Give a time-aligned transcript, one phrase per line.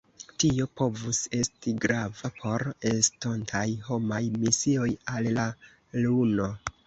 [0.43, 5.47] Tio povus esti grava por estontaj homaj misioj al la
[6.07, 6.49] luno.